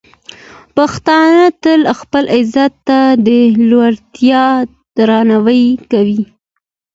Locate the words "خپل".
1.99-2.23